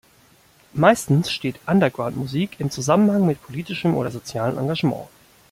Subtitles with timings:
[0.73, 5.07] Meistens steht Underground-Musik im Zusammenhang mit politischem oder sozialem Engagement.